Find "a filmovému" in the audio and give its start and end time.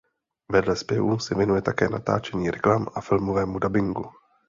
2.95-3.59